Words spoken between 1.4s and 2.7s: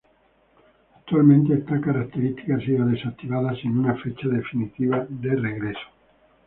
esta característica ha